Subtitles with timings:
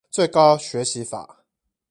[0.09, 1.45] 最高學習法